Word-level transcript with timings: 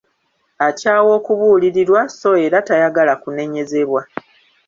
Akyawa 0.67 1.09
okubuulirirwa 1.19 2.01
so 2.19 2.31
era 2.45 2.57
tayagala 2.67 3.13
kunenyezebwa. 3.21 4.01